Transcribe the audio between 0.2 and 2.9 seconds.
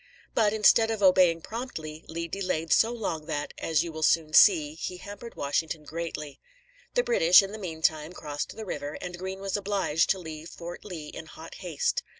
But instead of obeying promptly, Lee delayed